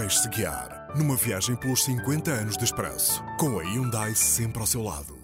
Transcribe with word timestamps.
Deixe-se 0.00 0.28
guiar 0.28 0.86
numa 0.96 1.16
viagem 1.16 1.56
pelos 1.56 1.82
50 1.82 2.30
anos 2.30 2.56
de 2.56 2.62
Expresso, 2.62 3.20
com 3.36 3.58
a 3.58 3.64
Hyundai 3.64 4.14
sempre 4.14 4.60
ao 4.60 4.66
seu 4.66 4.80
lado. 4.80 5.18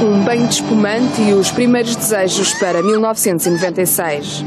Um 0.00 0.22
banho 0.22 0.46
de 0.46 0.54
espumante 0.54 1.22
e 1.22 1.34
os 1.34 1.50
primeiros 1.50 1.96
desejos 1.96 2.54
para 2.54 2.80
1996. 2.80 4.44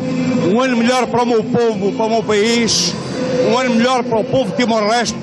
Um 0.50 0.62
ano 0.62 0.78
melhor 0.78 1.08
para 1.08 1.24
o 1.24 1.26
meu 1.26 1.44
povo, 1.44 1.92
para 1.92 2.06
o 2.06 2.10
meu 2.10 2.24
país. 2.24 2.94
Um 3.52 3.58
ano 3.58 3.76
melhor 3.76 4.02
para 4.06 4.20
o 4.20 4.24
povo 4.24 4.52
de 4.52 4.58
Timor-Leste. 4.58 5.18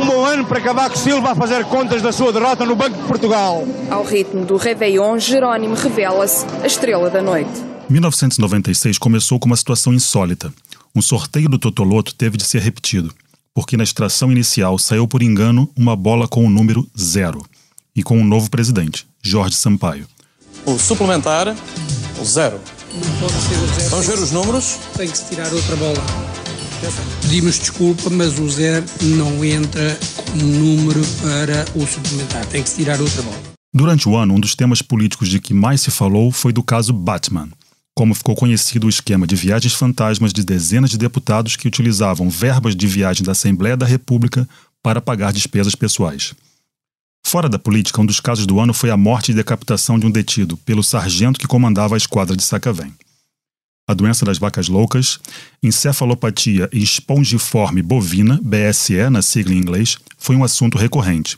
Um 0.00 0.06
bom 0.06 0.24
ano 0.24 0.46
para 0.46 0.60
Cavaco 0.60 0.96
Silva 0.96 1.32
a 1.32 1.34
fazer 1.34 1.64
contas 1.64 2.00
da 2.00 2.12
sua 2.12 2.32
derrota 2.32 2.64
no 2.64 2.76
Banco 2.76 2.96
de 2.96 3.08
Portugal. 3.08 3.66
Ao 3.90 4.04
ritmo 4.04 4.44
do 4.44 4.56
Réveillon, 4.56 5.18
Jerónimo 5.18 5.74
revela-se 5.74 6.46
a 6.62 6.66
estrela 6.68 7.10
da 7.10 7.20
noite. 7.20 7.60
1996 7.90 8.98
começou 8.98 9.40
com 9.40 9.46
uma 9.46 9.56
situação 9.56 9.92
insólita. 9.92 10.52
Um 10.98 11.02
sorteio 11.02 11.48
do 11.48 11.60
Totoloto 11.60 12.12
teve 12.12 12.36
de 12.36 12.44
ser 12.44 12.60
repetido, 12.60 13.14
porque 13.54 13.76
na 13.76 13.84
extração 13.84 14.32
inicial 14.32 14.76
saiu 14.80 15.06
por 15.06 15.22
engano 15.22 15.70
uma 15.76 15.94
bola 15.94 16.26
com 16.26 16.44
o 16.44 16.50
número 16.50 16.90
zero 16.98 17.46
e 17.94 18.02
com 18.02 18.18
um 18.18 18.24
novo 18.24 18.50
presidente, 18.50 19.06
Jorge 19.22 19.54
Sampaio. 19.54 20.08
O 20.66 20.76
suplementar, 20.76 21.54
o 22.20 22.24
zero. 22.24 22.58
Pode 23.20 23.32
ser 23.32 23.54
o 23.54 23.66
zero. 23.76 23.90
Vamos 23.90 24.06
ver 24.08 24.18
os 24.18 24.32
números. 24.32 24.78
Tem 24.96 25.08
que 25.08 25.16
se 25.16 25.28
tirar 25.28 25.52
outra 25.52 25.76
bola. 25.76 26.04
Pedimos 27.22 27.60
desculpa, 27.60 28.10
mas 28.10 28.36
o 28.36 28.50
zero 28.50 28.84
não 29.00 29.44
entra 29.44 29.96
como 30.26 30.42
número 30.42 31.00
para 31.22 31.64
o 31.80 31.86
suplementar. 31.86 32.44
Tem 32.46 32.60
que 32.60 32.68
se 32.68 32.74
tirar 32.74 33.00
outra 33.00 33.22
bola. 33.22 33.38
Durante 33.72 34.08
o 34.08 34.16
ano, 34.16 34.34
um 34.34 34.40
dos 34.40 34.56
temas 34.56 34.82
políticos 34.82 35.28
de 35.28 35.38
que 35.38 35.54
mais 35.54 35.80
se 35.80 35.92
falou 35.92 36.32
foi 36.32 36.52
do 36.52 36.64
caso 36.64 36.92
Batman, 36.92 37.50
como 37.98 38.14
ficou 38.14 38.36
conhecido 38.36 38.86
o 38.86 38.88
esquema 38.88 39.26
de 39.26 39.34
viagens 39.34 39.74
fantasmas 39.74 40.32
de 40.32 40.44
dezenas 40.44 40.88
de 40.88 40.96
deputados 40.96 41.56
que 41.56 41.66
utilizavam 41.66 42.30
verbas 42.30 42.76
de 42.76 42.86
viagem 42.86 43.24
da 43.24 43.32
Assembleia 43.32 43.76
da 43.76 43.84
República 43.84 44.48
para 44.80 45.00
pagar 45.00 45.32
despesas 45.32 45.74
pessoais. 45.74 46.32
Fora 47.26 47.48
da 47.48 47.58
política, 47.58 48.00
um 48.00 48.06
dos 48.06 48.20
casos 48.20 48.46
do 48.46 48.60
ano 48.60 48.72
foi 48.72 48.90
a 48.90 48.96
morte 48.96 49.32
e 49.32 49.34
decapitação 49.34 49.98
de 49.98 50.06
um 50.06 50.12
detido 50.12 50.56
pelo 50.58 50.84
sargento 50.84 51.40
que 51.40 51.48
comandava 51.48 51.96
a 51.96 51.98
esquadra 51.98 52.36
de 52.36 52.44
Sacavém. 52.44 52.94
A 53.88 53.94
doença 53.94 54.24
das 54.24 54.38
vacas 54.38 54.68
loucas, 54.68 55.18
encefalopatia 55.60 56.70
espongiforme 56.72 57.82
bovina, 57.82 58.38
BSE 58.40 59.10
na 59.10 59.22
sigla 59.22 59.54
em 59.54 59.58
inglês, 59.58 59.98
foi 60.16 60.36
um 60.36 60.44
assunto 60.44 60.78
recorrente. 60.78 61.36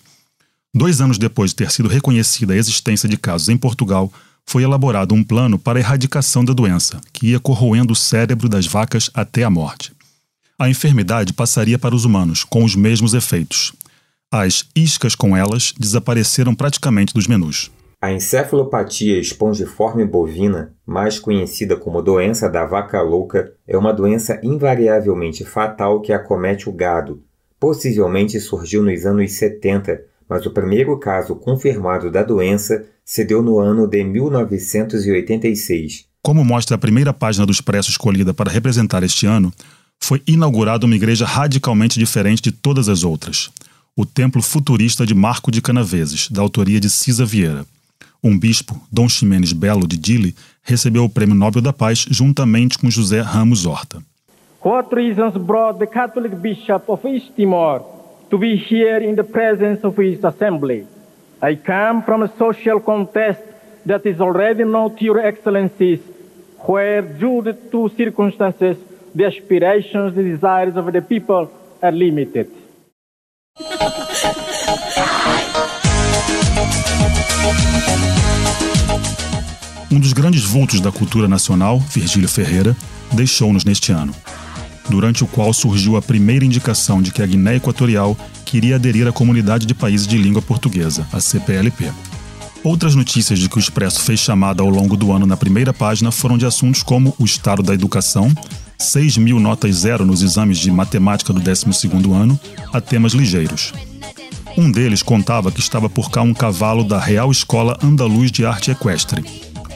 Dois 0.75 1.01
anos 1.01 1.17
depois 1.17 1.53
de 1.53 1.57
ter 1.57 1.71
sido 1.71 1.89
reconhecida 1.89 2.53
a 2.53 2.57
existência 2.57 3.09
de 3.09 3.17
casos 3.17 3.49
em 3.49 3.57
Portugal, 3.57 4.13
foi 4.47 4.63
elaborado 4.63 5.15
um 5.15 5.23
plano 5.23 5.59
para 5.59 5.79
a 5.79 5.81
erradicação 5.81 6.45
da 6.45 6.53
doença, 6.53 7.01
que 7.13 7.29
ia 7.29 7.41
corroendo 7.41 7.93
o 7.93 7.97
cérebro 7.97 8.49
das 8.49 8.67
vacas 8.67 9.11
até 9.15 9.45
a 9.45 9.51
morte. 9.51 9.93
A 10.59 10.69
enfermidade 10.69 11.33
passaria 11.33 11.79
para 11.79 11.95
os 11.95 12.05
humanos, 12.05 12.45
com 12.45 12.65
os 12.65 12.77
mesmos 12.77 13.15
efeitos. 13.15 13.73
As 14.31 14.65
iscas 14.77 15.15
com 15.15 15.37
elas 15.37 15.73
desapareceram 15.79 16.55
praticamente 16.55 17.15
dos 17.15 17.27
menus. 17.27 17.71
A 18.03 18.13
encefalopatia 18.13 19.21
espongiforme 19.21 20.05
bovina, 20.05 20.73
mais 20.87 21.19
conhecida 21.19 21.77
como 21.77 22.01
doença 22.01 22.49
da 22.49 22.65
vaca 22.65 23.03
louca, 23.03 23.53
é 23.67 23.77
uma 23.77 23.93
doença 23.93 24.41
invariavelmente 24.43 25.45
fatal 25.45 26.01
que 26.01 26.13
acomete 26.13 26.69
o 26.69 26.73
gado. 26.73 27.23
Possivelmente 27.59 28.41
surgiu 28.41 28.83
nos 28.83 29.05
anos 29.05 29.33
70, 29.33 30.01
mas 30.31 30.47
o 30.47 30.51
primeiro 30.51 30.97
caso 30.97 31.35
confirmado 31.35 32.09
da 32.09 32.23
doença 32.23 32.87
se 33.05 33.25
deu 33.25 33.43
no 33.43 33.59
ano 33.59 33.89
de 33.89 34.05
1986. 34.05 36.05
Como 36.23 36.45
mostra 36.45 36.77
a 36.77 36.79
primeira 36.79 37.13
página 37.13 37.45
do 37.45 37.51
Expresso 37.51 37.91
escolhida 37.91 38.33
para 38.33 38.49
representar 38.49 39.03
este 39.03 39.27
ano, 39.27 39.53
foi 39.99 40.23
inaugurada 40.29 40.87
uma 40.87 40.95
igreja 40.95 41.27
radicalmente 41.27 41.99
diferente 41.99 42.41
de 42.41 42.53
todas 42.53 42.89
as 42.89 43.03
outras. 43.03 43.51
O 43.97 44.07
Templo 44.07 44.41
Futurista 44.41 45.05
de 45.05 45.15
Marco 45.15 45.51
de 45.51 45.61
Canaveses, 45.61 46.29
da 46.31 46.41
autoria 46.41 46.79
de 46.79 46.89
Cisa 46.89 47.25
Vieira. 47.25 47.67
Um 48.23 48.39
bispo, 48.39 48.81
Dom 48.93 49.09
Ximenes 49.09 49.53
Belo 49.53 49.89
de 49.89 49.97
Dili, 49.97 50.37
recebeu 50.63 51.03
o 51.03 51.09
Prêmio 51.09 51.35
Nobel 51.35 51.61
da 51.61 51.73
Paz 51.73 52.07
juntamente 52.09 52.79
com 52.79 52.89
José 52.89 53.21
Ramos 53.21 53.67
Horta. 53.67 54.01
What 54.65 54.95
reasons 54.95 55.37
brought 55.37 55.81
the 55.81 55.87
Catholic 55.87 56.37
Bishop 56.37 56.85
of 56.87 57.05
East 57.09 57.33
Timor 57.35 58.00
to 58.31 58.39
be 58.39 58.57
here 58.57 58.99
in 58.99 59.17
the 59.17 59.25
presence 59.25 59.85
of 59.85 59.97
his 59.97 60.25
assembly? 60.25 60.87
I 61.43 61.57
come 61.57 62.03
from 62.03 62.23
a 62.23 62.29
social 62.39 62.81
contest 62.81 63.41
that 63.87 64.07
is 64.07 64.21
already 64.21 64.65
known 64.65 64.97
your 65.01 65.19
excellencies, 65.19 66.01
where 66.59 67.03
due 67.03 67.43
to 67.73 67.89
circumstances, 67.97 68.77
the 69.15 69.25
aspirations, 69.27 70.15
the 70.15 70.23
desires 70.23 70.77
of 70.77 70.93
the 70.93 71.03
people 71.03 71.51
are 71.83 71.93
limited. 71.93 72.51
Um 79.93 79.99
dos 79.99 80.13
grandes 80.13 80.45
vultos 80.45 80.81
da 80.81 80.93
cultura 80.93 81.27
nacional, 81.27 81.81
Virgílio 81.81 82.29
Ferreira, 82.29 82.77
deixou-nos 83.13 83.65
neste 83.65 83.91
ano, 83.91 84.15
durante 84.89 85.23
o 85.23 85.27
qual 85.27 85.53
surgiu 85.53 85.97
a 85.97 86.03
primeira 86.03 86.45
indicação 86.45 87.01
de 87.01 87.13
que 87.13 87.23
a 87.23 87.27
Guiné 87.27 87.57
Equatorial 87.57 88.17
queria 88.45 88.77
aderir 88.77 89.07
à 89.07 89.13
Comunidade 89.13 89.67
de 89.67 89.75
Países 89.75 90.07
de 90.07 90.17
Língua 90.17 90.43
Portuguesa, 90.43 91.07
a 91.13 91.21
CPLP. 91.21 91.93
Outras 92.63 92.95
notícias 92.95 93.39
de 93.39 93.49
que 93.49 93.57
o 93.57 93.61
Expresso 93.61 94.03
fez 94.03 94.21
chamada 94.21 94.63
ao 94.63 94.69
longo 94.69 94.97
do 94.97 95.13
ano 95.13 95.27
na 95.27 95.37
primeira 95.37 95.73
página 95.73 96.11
foram 96.11 96.37
de 96.37 96.45
assuntos 96.45 96.83
como 96.83 97.15
o 97.19 97.25
estado 97.25 97.63
da 97.63 97.73
educação, 97.73 98.31
6 98.79 99.17
mil 99.19 99.39
notas 99.41 99.77
zero 99.77 100.05
nos 100.05 100.23
exames 100.23 100.59
de 100.59 100.71
matemática 100.71 101.33
do 101.33 101.41
12º 101.41 102.13
ano, 102.13 102.39
a 102.73 102.81
temas 102.81 103.13
ligeiros. 103.13 103.73
Um 104.57 104.71
deles 104.71 105.03
contava 105.03 105.53
que 105.53 105.61
estava 105.61 105.89
por 105.89 106.11
cá 106.11 106.23
um 106.23 106.35
cavalo 106.35 106.85
da 106.85 106.99
Real 106.99 107.31
Escola 107.31 107.79
Andaluz 107.83 108.31
de 108.31 108.45
Arte 108.45 108.71
Equestre, 108.71 109.25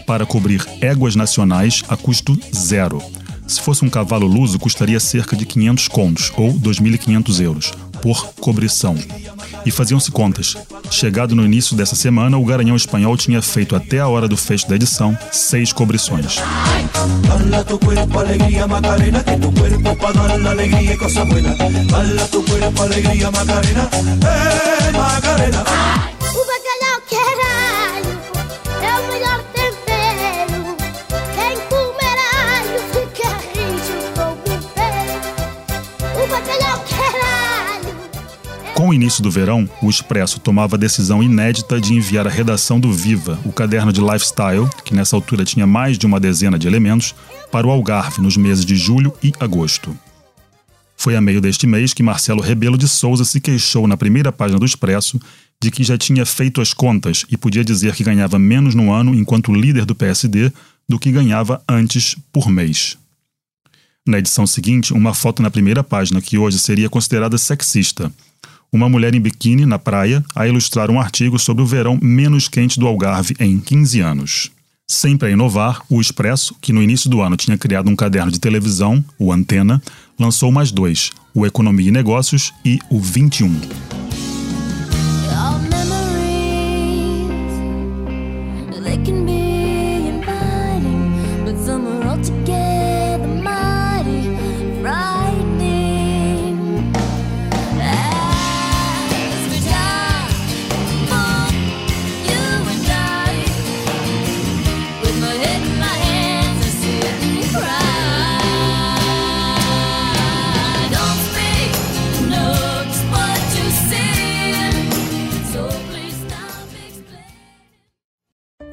para 0.06 0.26
cobrir 0.26 0.66
éguas 0.80 1.16
nacionais 1.16 1.82
a 1.88 1.96
custo 1.96 2.38
zero. 2.54 3.00
Se 3.46 3.60
fosse 3.60 3.84
um 3.84 3.90
cavalo 3.90 4.26
luso, 4.26 4.58
custaria 4.58 4.98
cerca 4.98 5.36
de 5.36 5.44
500 5.44 5.88
contos, 5.88 6.32
ou 6.36 6.52
2.500 6.52 7.40
euros, 7.40 7.72
por 8.00 8.26
cobrição. 8.34 8.96
E 9.64 9.70
faziam-se 9.70 10.10
contas. 10.10 10.56
Chegado 10.90 11.34
no 11.34 11.44
início 11.44 11.76
dessa 11.76 11.96
semana, 11.96 12.36
o 12.38 12.44
Garanhão 12.44 12.76
Espanhol 12.76 13.16
tinha 13.16 13.40
feito 13.40 13.76
até 13.76 14.00
a 14.00 14.08
hora 14.08 14.28
do 14.28 14.36
fecho 14.36 14.68
da 14.68 14.76
edição 14.76 15.16
seis 15.32 15.72
cobrições. 15.72 16.38
Com 38.74 38.88
o 38.88 38.94
início 38.94 39.22
do 39.22 39.30
verão, 39.30 39.70
o 39.80 39.88
Expresso 39.88 40.40
tomava 40.40 40.74
a 40.74 40.78
decisão 40.78 41.22
inédita 41.22 41.80
de 41.80 41.94
enviar 41.94 42.26
a 42.26 42.30
redação 42.30 42.80
do 42.80 42.92
Viva, 42.92 43.38
o 43.44 43.52
caderno 43.52 43.92
de 43.92 44.00
lifestyle, 44.00 44.68
que 44.84 44.94
nessa 44.94 45.14
altura 45.14 45.44
tinha 45.44 45.66
mais 45.66 45.96
de 45.96 46.06
uma 46.06 46.18
dezena 46.18 46.58
de 46.58 46.66
elementos, 46.66 47.14
para 47.52 47.66
o 47.66 47.70
Algarve 47.70 48.20
nos 48.20 48.36
meses 48.36 48.64
de 48.64 48.74
julho 48.74 49.14
e 49.22 49.32
agosto. 49.38 49.96
Foi 50.96 51.14
a 51.14 51.20
meio 51.20 51.40
deste 51.40 51.66
mês 51.66 51.94
que 51.94 52.02
Marcelo 52.02 52.42
Rebelo 52.42 52.76
de 52.76 52.88
Souza 52.88 53.24
se 53.24 53.40
queixou 53.40 53.86
na 53.86 53.96
primeira 53.96 54.32
página 54.32 54.58
do 54.58 54.66
Expresso 54.66 55.20
de 55.62 55.70
que 55.70 55.84
já 55.84 55.96
tinha 55.96 56.26
feito 56.26 56.60
as 56.60 56.74
contas 56.74 57.24
e 57.30 57.36
podia 57.36 57.64
dizer 57.64 57.94
que 57.94 58.04
ganhava 58.04 58.38
menos 58.38 58.74
no 58.74 58.92
ano 58.92 59.14
enquanto 59.14 59.54
líder 59.54 59.84
do 59.84 59.94
PSD 59.94 60.52
do 60.88 60.98
que 60.98 61.12
ganhava 61.12 61.62
antes 61.68 62.16
por 62.32 62.48
mês. 62.48 62.98
Na 64.06 64.18
edição 64.18 64.46
seguinte, 64.46 64.92
uma 64.92 65.14
foto 65.14 65.40
na 65.40 65.50
primeira 65.50 65.82
página 65.82 66.20
que 66.20 66.36
hoje 66.36 66.58
seria 66.58 66.90
considerada 66.90 67.38
sexista. 67.38 68.12
Uma 68.70 68.86
mulher 68.86 69.14
em 69.14 69.20
biquíni 69.20 69.64
na 69.64 69.78
praia 69.78 70.22
a 70.34 70.46
ilustrar 70.46 70.90
um 70.90 71.00
artigo 71.00 71.38
sobre 71.38 71.62
o 71.62 71.66
verão 71.66 71.98
menos 72.02 72.46
quente 72.46 72.78
do 72.78 72.86
Algarve 72.86 73.34
em 73.40 73.58
15 73.58 74.00
anos. 74.00 74.50
Sempre 74.86 75.28
a 75.28 75.30
inovar, 75.30 75.80
o 75.88 76.02
Expresso, 76.02 76.54
que 76.60 76.70
no 76.70 76.82
início 76.82 77.08
do 77.08 77.22
ano 77.22 77.34
tinha 77.34 77.56
criado 77.56 77.88
um 77.88 77.96
caderno 77.96 78.30
de 78.30 78.38
televisão, 78.38 79.02
o 79.18 79.32
Antena, 79.32 79.82
lançou 80.18 80.52
mais 80.52 80.70
dois, 80.70 81.10
o 81.32 81.46
Economia 81.46 81.88
e 81.88 81.92
Negócios 81.92 82.52
e 82.62 82.78
o 82.90 83.00
21. 83.00 83.58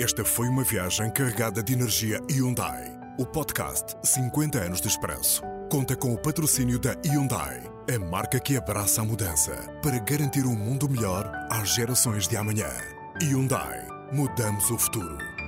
Esta 0.01 0.25
foi 0.25 0.49
uma 0.49 0.63
viagem 0.63 1.11
carregada 1.11 1.61
de 1.61 1.73
energia 1.73 2.19
Hyundai. 2.27 2.91
O 3.19 3.23
podcast 3.23 3.95
50 4.03 4.57
anos 4.57 4.81
de 4.81 4.87
expresso 4.87 5.43
conta 5.69 5.95
com 5.95 6.11
o 6.11 6.17
patrocínio 6.17 6.79
da 6.79 6.95
Hyundai, 7.05 7.61
a 7.87 7.99
marca 7.99 8.39
que 8.39 8.57
abraça 8.57 9.03
a 9.03 9.05
mudança 9.05 9.51
para 9.83 9.99
garantir 9.99 10.43
um 10.43 10.55
mundo 10.55 10.89
melhor 10.89 11.31
às 11.51 11.75
gerações 11.75 12.27
de 12.27 12.35
amanhã. 12.35 12.71
Hyundai. 13.21 13.87
Mudamos 14.11 14.71
o 14.71 14.77
futuro. 14.79 15.40